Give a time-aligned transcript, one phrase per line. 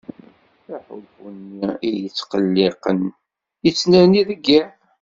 [0.75, 2.99] Aḥulfu-nni iyi-ittqelliqen
[3.65, 4.71] yettnerni deg yiḍ.